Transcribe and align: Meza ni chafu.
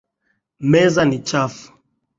Meza 0.69 1.05
ni 1.05 1.19
chafu. 1.27 1.73